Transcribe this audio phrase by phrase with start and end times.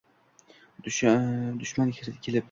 [0.85, 1.91] Dushman
[2.21, 2.39] kilib